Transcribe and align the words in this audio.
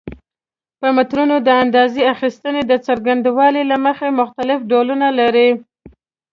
مترونه 0.97 1.35
د 1.41 1.49
اندازه 1.63 2.01
اخیستنې 2.13 2.61
د 2.67 2.71
څرنګوالي 2.85 3.63
له 3.71 3.77
مخې 3.85 4.09
مختلف 4.19 4.59
ډولونه 4.71 5.07
لري. 5.19 5.49